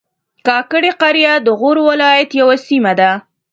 [0.47, 3.11] کاکړي قریه د غور ولایت یوه سیمه ده